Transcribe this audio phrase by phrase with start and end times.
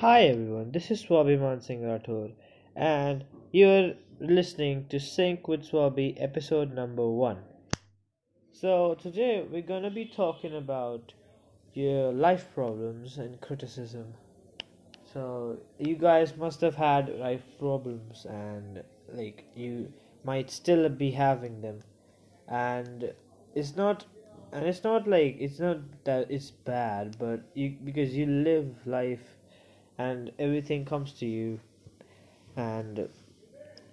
[0.00, 2.32] Hi everyone, this is Swabhiman Singh Rathod,
[2.74, 7.42] and you're listening to Sync with Swabhi episode number one.
[8.50, 11.12] So, today we're gonna be talking about
[11.74, 14.14] your life problems and criticism.
[15.04, 18.82] So, you guys must have had life problems, and
[19.12, 19.92] like you
[20.24, 21.80] might still be having them,
[22.48, 23.12] and
[23.54, 24.06] it's not
[24.50, 29.36] and it's not like it's not that it's bad but you because you live life
[30.00, 31.60] and everything comes to you.
[32.56, 33.08] And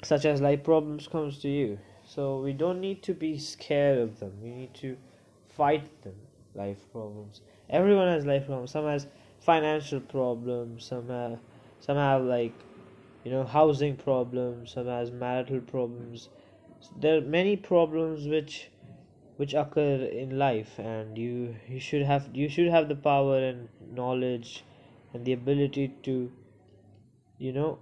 [0.03, 1.79] such as life problems comes to you.
[2.05, 4.33] So we don't need to be scared of them.
[4.41, 4.97] We need to
[5.49, 6.15] fight them
[6.55, 7.41] life problems.
[7.69, 8.71] Everyone has life problems.
[8.71, 9.07] Some has
[9.39, 10.85] financial problems.
[10.85, 11.39] Some have
[11.79, 12.53] some have like
[13.23, 14.73] you know housing problems.
[14.73, 16.29] Some has marital problems.
[17.01, 18.69] There are many problems which
[19.35, 20.79] which occur in life.
[20.79, 24.63] And you you should have you should have the power and knowledge
[25.17, 26.31] and the ability to
[27.39, 27.79] you know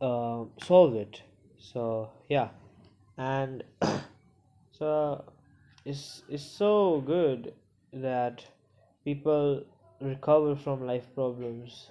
[0.00, 1.22] uh, solve it.
[1.58, 2.48] So yeah.
[3.16, 3.64] And
[4.78, 5.24] so
[5.84, 7.52] it's it's so good
[7.92, 8.44] that
[9.04, 9.64] people
[10.00, 11.90] recover from life problems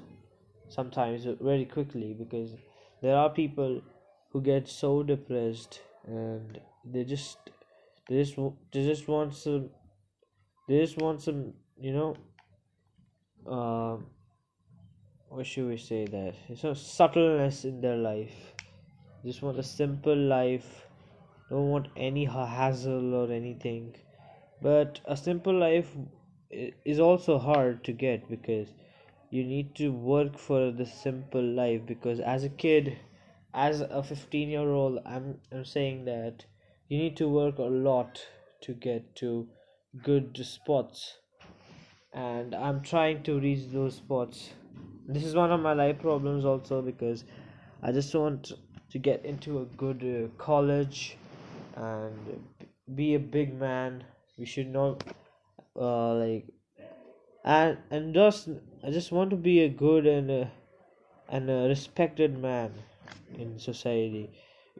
[0.69, 2.55] sometimes very quickly because
[3.01, 3.81] there are people
[4.31, 7.51] who get so depressed and they just
[8.09, 8.35] they just
[8.71, 9.69] they just want some
[10.67, 12.15] they just want some you know
[13.57, 13.97] uh,
[15.31, 16.33] what should we say that?
[16.57, 18.53] Some subtleness in their life.
[19.23, 20.87] Just want a simple life.
[21.49, 23.95] Don't want any hassle or anything.
[24.61, 25.95] But a simple life
[26.51, 28.73] is also hard to get because
[29.29, 32.97] you need to work for the simple life because as a kid
[33.53, 36.45] as a 15 year old i'm i'm saying that
[36.89, 38.21] you need to work a lot
[38.59, 39.47] to get to
[40.03, 41.17] good spots.
[42.13, 44.49] And i'm trying to reach those spots
[45.13, 47.23] this is one of my life problems also because
[47.83, 48.51] i just want
[48.89, 51.17] to get into a good uh, college
[51.77, 52.43] and
[52.95, 54.03] be a big man.
[54.37, 55.03] We should not
[55.79, 56.45] uh, like
[57.43, 58.49] and and just
[58.83, 60.51] i just want to be a good and a,
[61.29, 62.73] and a respected man
[63.37, 64.29] in society.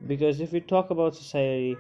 [0.08, 1.78] Because if we talk about society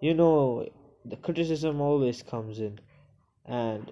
[0.00, 0.68] you know
[1.04, 2.78] the criticism always comes in.
[3.46, 3.90] And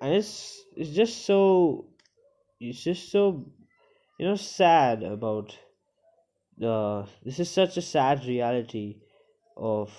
[0.00, 1.84] and it's it's just so
[2.62, 3.44] it's just so
[4.18, 5.56] you know sad about
[6.58, 8.96] the this is such a sad reality
[9.56, 9.92] of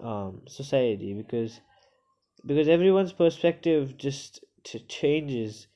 [0.00, 1.60] um, society because
[2.46, 5.66] because everyone's perspective just t- changes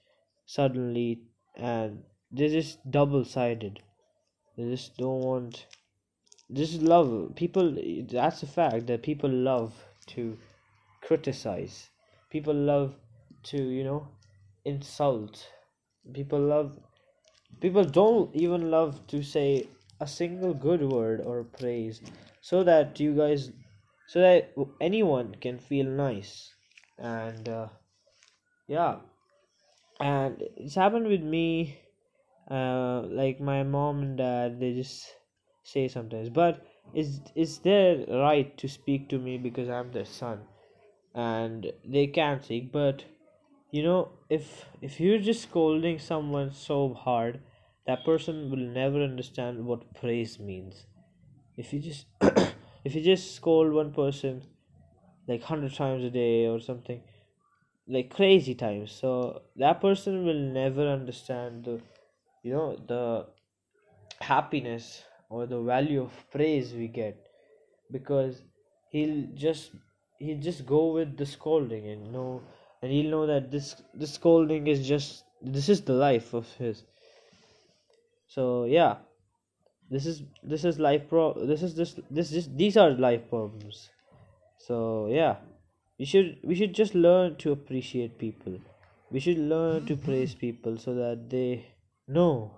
[0.47, 1.23] suddenly
[1.57, 3.81] and they're just double sided
[4.57, 5.67] they just don't want
[6.53, 7.77] just love people
[8.11, 9.73] that's a fact that people love
[10.07, 10.37] to
[11.05, 11.91] criticize.
[12.31, 12.95] People love
[13.45, 14.09] to you know
[14.65, 15.49] insult
[16.13, 16.79] people love
[17.61, 19.67] people don't even love to say
[20.01, 22.01] a single good word or praise
[22.41, 23.53] so that you guys
[24.07, 26.55] so that anyone can feel nice.
[26.99, 27.69] And uh,
[28.69, 28.97] yeah.
[30.01, 31.79] And it's happened with me
[32.51, 35.15] uh, like my mom and dad they just
[35.63, 40.41] say sometimes but is is their right to speak to me because i'm their son?
[41.15, 43.05] And they can't speak but
[43.75, 44.51] you know if
[44.89, 47.41] if you're just scolding someone so hard
[47.87, 50.87] that person will never understand what praise means.
[51.57, 52.07] If you just
[52.85, 54.43] if you just scold one person
[55.29, 57.03] like 100 times a day or something
[57.89, 61.81] like crazy times so that person will never understand the
[62.43, 63.27] you know the
[64.21, 67.17] happiness or the value of praise we get.
[67.91, 68.43] Because
[68.91, 69.73] he'll just
[70.19, 72.43] he'll just go with the scolding and know
[72.85, 76.83] and he'll know that this this scolding is just this is the life of his.
[78.29, 78.97] So yeah.
[79.91, 83.89] This is this is life pro this is this this is these are life problems.
[84.59, 85.37] So yeah.
[85.99, 88.59] We should we should just learn to appreciate people.
[89.11, 91.65] We should learn to praise people so that they
[92.07, 92.51] know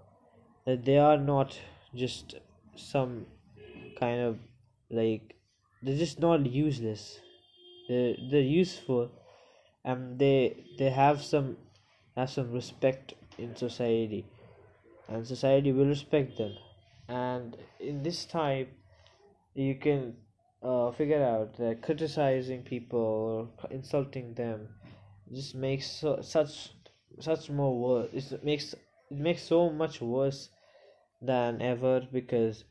[0.64, 1.56] that they are not
[1.94, 2.34] just
[2.74, 3.26] some
[4.00, 4.38] kind of
[4.90, 5.36] like
[5.82, 7.20] they're just not useless.
[7.88, 9.08] They're they're useful
[9.86, 11.56] and they they have some
[12.16, 14.26] have some respect in society.
[15.08, 16.54] And society will respect them.
[17.08, 18.66] And in this time
[19.54, 20.16] you can
[20.62, 24.68] uh, figure out that criticizing people or insulting them
[25.32, 26.70] just makes so, such
[27.18, 30.50] such more worse it makes it makes so much worse
[31.22, 32.64] than ever because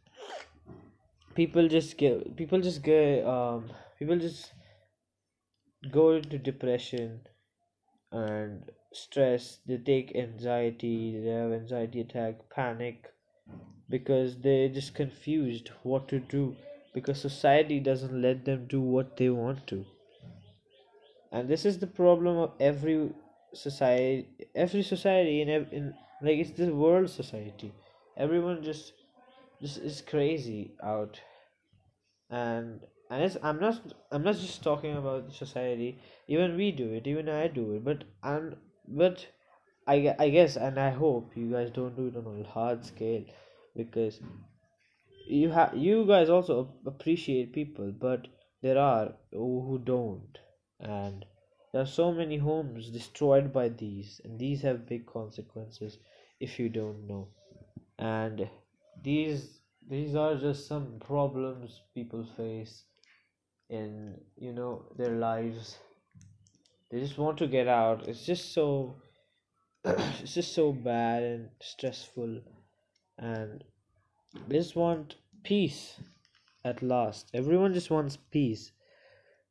[1.34, 4.52] people just get people just get um people just
[5.92, 7.22] go into depression
[8.12, 13.14] and stress they take anxiety they have anxiety attack panic
[13.90, 16.56] because they're just confused what to do
[16.94, 19.86] because society doesn't let them do what they want to.
[21.32, 23.10] And this is the problem of every
[23.54, 27.74] society every society in, in like it's the world society.
[28.18, 28.94] Everyone just
[29.62, 31.20] just is crazy out
[32.30, 36.00] and and it's, i'm not i'm not just talking about society.
[36.28, 37.84] Even we do it even i do it.
[37.84, 38.56] But i'm
[38.88, 39.28] but
[39.88, 43.24] i i guess and i hope you guys don't do it on a large scale
[43.76, 44.20] because
[45.28, 48.28] you have you guys also appreciate people but
[48.66, 50.40] there are who don't.
[50.80, 51.26] And
[51.72, 56.00] there are so many homes destroyed by these and these have big consequences
[56.40, 57.28] if you don't know.
[58.00, 58.50] And
[59.04, 62.86] these these are just some problems people face
[63.70, 65.78] in you know their lives.
[66.92, 68.08] They just want to get out.
[68.08, 68.96] It's just so
[69.86, 72.42] it's just so bad and stressful.
[73.20, 73.64] And
[74.48, 76.00] they just want peace
[76.64, 77.30] at last.
[77.34, 78.72] Everyone just wants peace.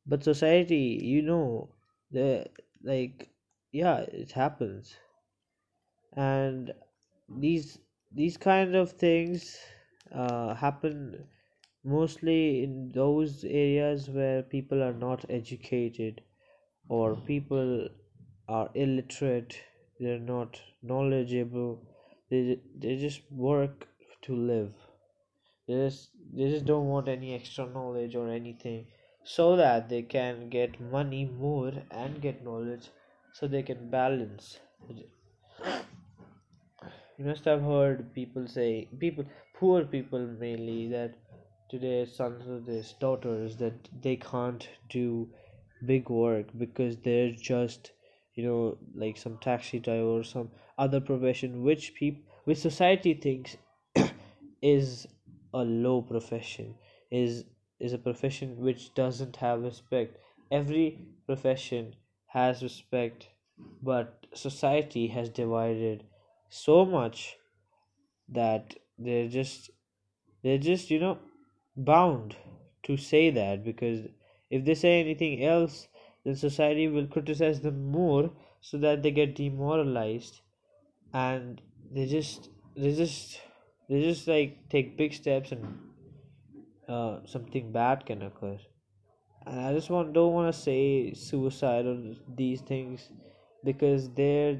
[0.05, 1.69] But society you know
[2.11, 2.47] the
[2.83, 3.29] like
[3.71, 4.95] yeah it happens.
[6.13, 6.73] And
[7.29, 7.79] these
[8.13, 9.57] these kind of things
[10.23, 11.25] Uh, happen
[11.83, 16.21] mostly in those areas where people are not educated
[16.87, 17.25] or hmm.
[17.25, 17.87] people
[18.47, 19.57] are illiterate
[19.99, 21.81] they're not knowledgeable
[22.29, 23.87] they, they just work
[24.23, 24.73] to live.
[25.67, 28.87] They just they just don't want any extra knowledge or anything
[29.23, 32.89] so that they can get money more and get knowledge
[33.33, 34.59] so they can balance.
[37.17, 39.25] You must have heard people say people
[39.59, 41.15] poor people mainly that
[41.69, 45.29] to their sons or their daughters that they can't do
[45.85, 47.91] big work because they're just
[48.35, 53.57] you know like some taxi driver or some other profession which people which society thinks
[54.61, 55.07] is
[55.53, 56.75] a low profession
[57.11, 57.45] is
[57.79, 60.17] is a profession which doesn't have respect.
[60.51, 61.95] Every profession
[62.27, 63.29] has respect
[63.81, 66.03] but society has divided
[66.49, 67.37] so much
[68.29, 69.69] that they're just
[70.43, 71.17] they're just you know
[71.75, 72.35] bound
[72.83, 74.07] to say that because
[74.49, 75.87] if they say anything else
[76.25, 80.41] then society will criticize them more so that they get demoralized.
[81.13, 81.61] And
[81.91, 83.39] they just they just
[83.87, 85.77] they just like take big steps and
[86.89, 88.57] uh, something bad can occur.
[89.45, 91.97] And i just want don't want to say suicide or
[92.35, 93.09] these things
[93.63, 94.59] because they're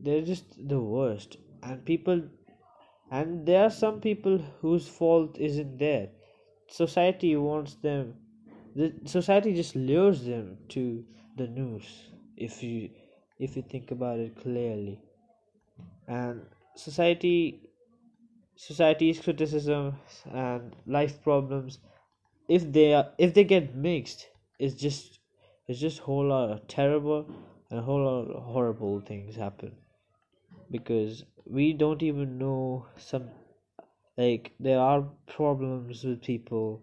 [0.00, 1.36] they're just the worst.
[1.62, 2.22] And people
[3.16, 6.08] and there are some people whose fault isn't there.
[6.68, 8.14] Society wants them
[8.76, 11.04] the society just lures them to
[11.36, 11.84] the news
[12.36, 12.90] if you
[13.38, 14.98] if you think about it clearly.
[16.08, 16.42] And
[16.74, 17.60] society
[18.56, 19.94] society's criticism
[20.32, 21.78] and life problems
[22.48, 24.28] if they are if they get mixed
[24.58, 25.18] it's just
[25.66, 27.26] it's just whole lot of terrible
[27.70, 29.72] and a whole lot of horrible things happen
[30.70, 33.28] because we don't even know some
[34.16, 36.82] like there are problems with people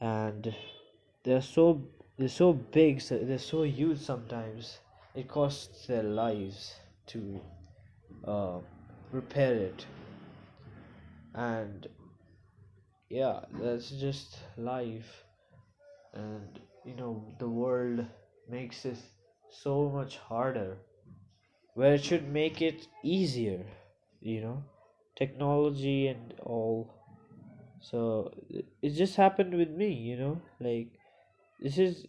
[0.00, 0.54] and
[1.24, 1.82] they're so
[2.18, 4.78] they're so big so they're so huge sometimes.
[5.14, 6.74] It costs their lives
[7.08, 7.40] to
[8.26, 8.58] uh,
[9.12, 9.86] repair it.
[11.34, 11.86] And
[13.10, 15.24] yeah that's just life.
[16.14, 18.06] And you know the world
[18.48, 18.98] makes it
[19.50, 20.76] so much harder
[21.74, 23.64] where it should make it easier
[24.20, 24.62] you know
[25.16, 26.92] technology and all.
[27.80, 28.32] So
[28.82, 30.88] it just happened with me you know like
[31.60, 32.06] this is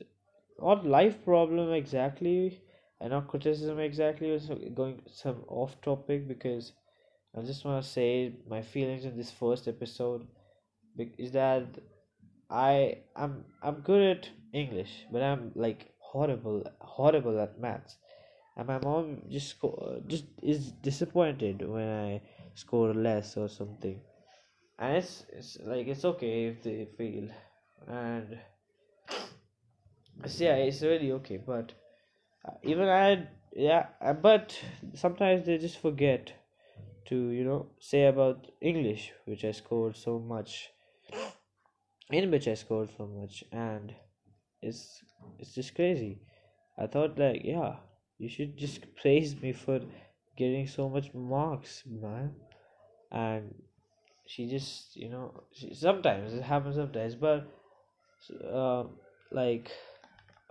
[0.61, 2.61] not life problem exactly
[3.01, 6.71] and not criticism exactly was going some off topic because
[7.37, 10.27] i just want to say my feelings in this first episode
[11.17, 11.65] is that
[12.49, 17.97] i i'm i'm good at english but i'm like horrible horrible at maths
[18.57, 22.21] and my mom just sco- just is disappointed when I
[22.55, 23.99] score less or something,
[24.79, 27.29] and it's it's like it's okay if they fail,
[27.87, 28.39] and
[30.39, 31.37] yeah, it's really okay.
[31.37, 31.73] But
[32.47, 34.59] uh, even I yeah, uh, but
[34.95, 36.33] sometimes they just forget
[37.07, 40.71] to you know say about English, which I scored so much,
[42.11, 43.93] in which I scored so much, and
[44.61, 45.03] it's
[45.39, 46.21] it's just crazy.
[46.77, 47.75] I thought like yeah
[48.17, 49.79] you should just praise me for
[50.37, 52.35] getting so much marks man.
[53.11, 53.53] And
[54.27, 57.47] she just you know she, sometimes it happens sometimes but
[58.51, 58.83] uh,
[59.31, 59.71] like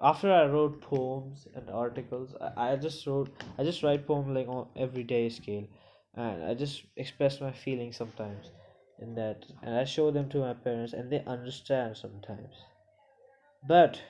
[0.01, 4.49] after I wrote poems and articles, I, I just wrote I just write poems like
[4.49, 5.67] on everyday scale,
[6.15, 8.51] and I just express my feelings sometimes
[8.99, 12.55] in that, and I show them to my parents, and they understand sometimes,
[13.67, 14.01] but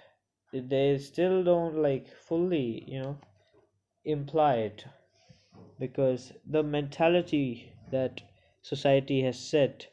[0.52, 3.18] they still don't like fully, you know,
[4.04, 4.84] imply it
[5.78, 8.20] because the mentality that
[8.62, 9.86] society has set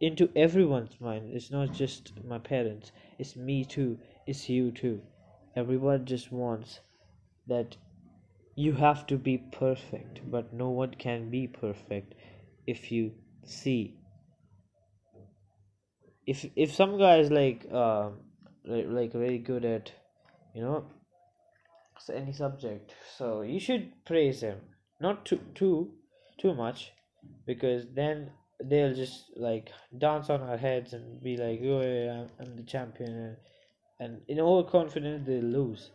[0.00, 5.02] into everyone's mind it's not just my parents it's me too it's you too.
[5.56, 6.80] Everyone just wants
[7.46, 7.76] that
[8.56, 12.14] you have to be perfect but no one can be perfect
[12.66, 13.12] if you
[13.44, 13.94] see.
[16.26, 18.10] If if some guy is like uh
[18.64, 19.92] like, really good at
[20.54, 20.86] you know
[22.10, 22.94] any subject.
[23.16, 24.60] So you should praise him.
[25.00, 25.92] Not too too
[26.38, 26.92] too much
[27.46, 28.30] because then
[28.62, 32.62] they'll just like dance on our heads and be like oh yeah, I'm, I'm the
[32.62, 33.36] champion
[34.00, 35.90] and in overconfidence they lose.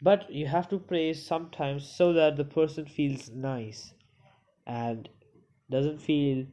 [0.00, 3.92] But you have to praise sometimes so that the person feels nice
[4.66, 5.08] and
[5.70, 6.46] doesn't feel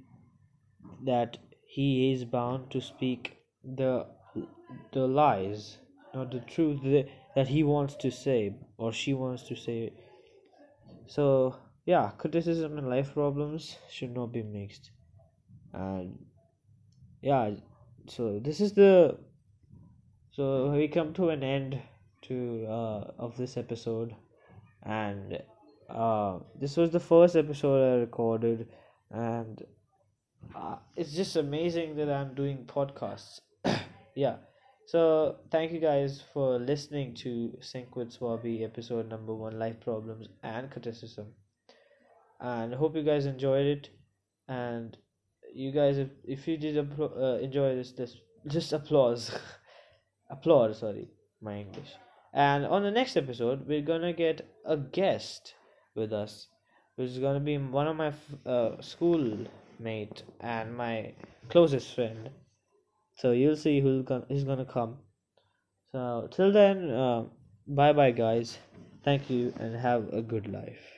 [1.05, 4.07] that he is bound to speak the
[4.91, 5.77] the lies
[6.15, 6.81] not the truth
[7.35, 9.93] that he wants to say or she wants to say.
[11.07, 11.55] So
[11.85, 14.91] yeah criticism and life problems should not be mixed.
[15.73, 16.17] And
[17.21, 17.51] yeah
[18.07, 19.17] so this is the
[20.31, 21.79] so we come to an end
[22.23, 24.15] to uh, of this episode.
[24.83, 25.39] And
[25.89, 28.67] uh, this was the first episode i recorded.
[29.11, 29.61] And
[30.55, 33.39] uh, it's just amazing that i'm doing podcasts.
[34.15, 34.37] Yeah
[34.87, 40.27] so thank you guys for listening to sync with Swabhi episode number one life problems
[40.43, 41.27] and criticism.
[42.39, 43.89] And hope you guys enjoyed it.
[44.47, 44.95] And
[45.53, 49.31] you guys if, if you did uh, enjoy this this just applause.
[50.29, 51.07] Applause sorry
[51.41, 51.93] my english.
[52.33, 55.55] And on the next episode we're gonna get a guest
[55.95, 56.47] with us
[56.95, 58.13] which is gonna be one of my
[58.45, 59.37] uh, school
[59.79, 61.13] mate and my
[61.49, 62.29] closest friend
[63.15, 64.97] so you'll see who's gonna, come.
[65.91, 67.23] So till then uh,
[67.67, 68.57] bye bye guys.
[69.03, 70.94] Thank you and have a good life